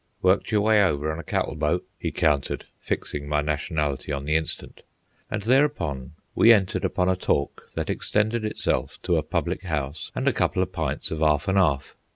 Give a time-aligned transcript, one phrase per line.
[0.23, 4.35] "Worked yer way over on a cattle boat?" he countered, fixing my nationality on the
[4.35, 4.81] instant.
[5.29, 10.27] And thereupon we entered upon a talk that extended itself to a public house and
[10.27, 11.95] a couple of pints of "arf an' arf."